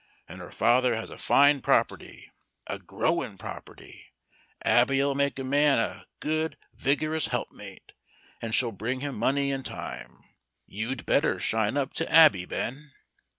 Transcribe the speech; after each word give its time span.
And 0.27 0.39
her 0.41 0.49
father 0.51 0.95
has 0.95 1.11
a 1.11 1.17
fine 1.19 1.61
property 1.61 2.31
a 2.65 2.79
growin' 2.79 3.37
property. 3.37 4.07
Abby'll 4.65 5.13
make 5.13 5.37
a 5.37 5.43
man 5.43 5.77
a 5.77 6.07
good, 6.19 6.57
vigorous 6.73 7.27
helpmate, 7.27 7.93
and 8.41 8.55
she'll 8.55 8.71
bring 8.71 9.01
him 9.01 9.13
money 9.13 9.51
in 9.51 9.61
time. 9.61 10.23
You'd 10.65 11.05
better 11.05 11.39
shine 11.39 11.77
up 11.77 11.93
to 11.93 12.11
Abby, 12.11 12.45
Ben." 12.45 12.93